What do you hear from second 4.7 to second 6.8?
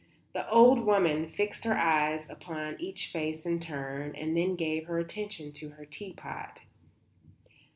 her attention to her tea pot.